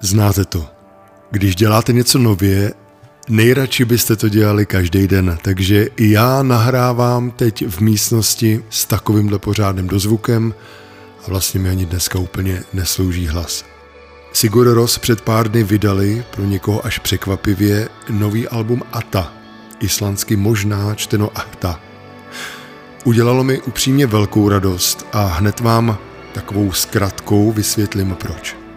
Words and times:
Znáte 0.00 0.44
to. 0.44 0.66
Když 1.30 1.56
děláte 1.56 1.92
něco 1.92 2.18
nově, 2.18 2.72
nejradši 3.28 3.84
byste 3.84 4.16
to 4.16 4.28
dělali 4.28 4.66
každý 4.66 5.08
den, 5.08 5.38
takže 5.42 5.88
i 5.96 6.10
já 6.10 6.42
nahrávám 6.42 7.30
teď 7.30 7.66
v 7.68 7.80
místnosti 7.80 8.64
s 8.70 8.84
takovýmhle 8.84 9.38
pořádným 9.38 9.86
dozvukem 9.86 10.54
a 11.26 11.30
vlastně 11.30 11.60
mi 11.60 11.68
ani 11.68 11.86
dneska 11.86 12.18
úplně 12.18 12.62
neslouží 12.72 13.26
hlas. 13.26 13.64
Sigur 14.32 14.74
Ros 14.74 14.98
před 14.98 15.20
pár 15.20 15.50
dny 15.50 15.64
vydali, 15.64 16.24
pro 16.30 16.44
někoho 16.44 16.86
až 16.86 16.98
překvapivě, 16.98 17.88
nový 18.10 18.48
album 18.48 18.82
Ata, 18.92 19.32
islandsky 19.80 20.36
možná 20.36 20.94
čteno 20.94 21.30
Ahta. 21.34 21.80
Udělalo 23.04 23.44
mi 23.44 23.60
upřímně 23.60 24.06
velkou 24.06 24.48
radost 24.48 25.06
a 25.12 25.26
hned 25.26 25.60
vám 25.60 25.98
takovou 26.32 26.72
zkratkou 26.72 27.52
vysvětlím 27.52 28.16
proč. 28.20 28.67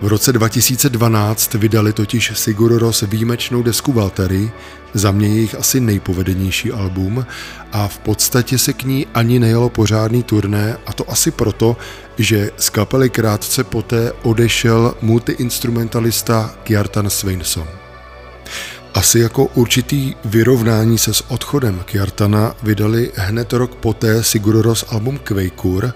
V 0.00 0.06
roce 0.06 0.32
2012 0.32 1.54
vydali 1.54 1.92
totiž 1.92 2.32
Sigur 2.34 2.78
Ros 2.78 3.02
výjimečnou 3.02 3.62
desku 3.62 3.92
Valtteri, 3.92 4.50
za 4.94 5.10
mě 5.10 5.28
jejich 5.28 5.54
asi 5.54 5.80
nejpovedenější 5.80 6.72
album 6.72 7.26
a 7.72 7.88
v 7.88 7.98
podstatě 7.98 8.58
se 8.58 8.72
k 8.72 8.84
ní 8.84 9.06
ani 9.14 9.38
nejelo 9.38 9.68
pořádný 9.68 10.22
turné 10.22 10.76
a 10.86 10.92
to 10.92 11.10
asi 11.10 11.30
proto, 11.30 11.76
že 12.18 12.50
z 12.56 12.70
kapely 12.70 13.10
krátce 13.10 13.64
poté 13.64 14.12
odešel 14.22 14.94
multiinstrumentalista 15.02 16.54
Kjartan 16.64 17.10
Sveinsson. 17.10 17.77
Asi 18.98 19.18
jako 19.18 19.44
určitý 19.44 20.14
vyrovnání 20.24 20.98
se 20.98 21.14
s 21.14 21.30
odchodem 21.30 21.82
Kjartana 21.84 22.56
vydali 22.62 23.12
hned 23.14 23.52
rok 23.52 23.74
poté 23.74 24.22
Siguroros 24.22 24.84
album 24.88 25.18
Quakeur 25.18 25.94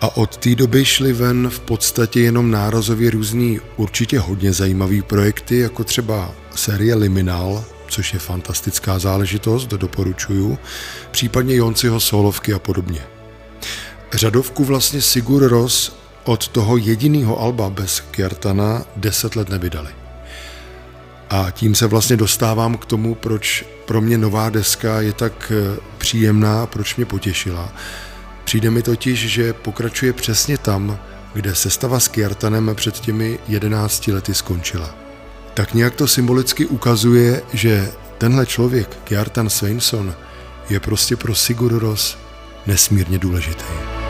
a 0.00 0.16
od 0.16 0.36
té 0.36 0.54
doby 0.54 0.84
šly 0.84 1.12
ven 1.12 1.50
v 1.50 1.60
podstatě 1.60 2.20
jenom 2.20 2.50
nárazově 2.50 3.10
různý 3.10 3.60
určitě 3.76 4.18
hodně 4.18 4.52
zajímavý 4.52 5.02
projekty, 5.02 5.58
jako 5.58 5.84
třeba 5.84 6.30
série 6.54 6.94
Liminal, 6.94 7.64
což 7.88 8.12
je 8.12 8.18
fantastická 8.18 8.98
záležitost, 8.98 9.66
doporučuju, 9.66 10.58
případně 11.10 11.56
Jonciho 11.56 12.00
solovky 12.00 12.52
a 12.52 12.58
podobně. 12.58 13.00
Řadovku 14.12 14.64
vlastně 14.64 15.02
Sigur 15.02 15.48
Ros 15.48 15.96
od 16.24 16.48
toho 16.48 16.76
jediného 16.76 17.40
alba 17.40 17.70
bez 17.70 18.00
Kjartana 18.00 18.84
deset 18.96 19.36
let 19.36 19.48
nevydali. 19.48 20.01
A 21.32 21.50
tím 21.50 21.74
se 21.74 21.86
vlastně 21.86 22.16
dostávám 22.16 22.76
k 22.76 22.84
tomu, 22.84 23.14
proč 23.14 23.64
pro 23.84 24.00
mě 24.00 24.18
nová 24.18 24.50
deska 24.50 25.00
je 25.00 25.12
tak 25.12 25.52
eh, 25.54 25.80
příjemná, 25.98 26.66
proč 26.66 26.96
mě 26.96 27.06
potěšila. 27.06 27.72
Přijde 28.44 28.70
mi 28.70 28.82
totiž, 28.82 29.18
že 29.18 29.52
pokračuje 29.52 30.12
přesně 30.12 30.58
tam, 30.58 30.98
kde 31.34 31.54
sestava 31.54 32.00
s 32.00 32.08
Kjartanem 32.08 32.70
před 32.74 33.00
těmi 33.00 33.38
jedenácti 33.48 34.12
lety 34.12 34.34
skončila. 34.34 34.94
Tak 35.54 35.74
nějak 35.74 35.94
to 35.94 36.06
symbolicky 36.06 36.66
ukazuje, 36.66 37.42
že 37.52 37.88
tenhle 38.18 38.46
člověk, 38.46 38.98
Kjartan 39.04 39.50
Sveinsson, 39.50 40.14
je 40.68 40.80
prostě 40.80 41.16
pro 41.16 41.34
Sigur 41.34 41.78
Ros 41.78 42.18
nesmírně 42.66 43.18
důležitý. 43.18 44.01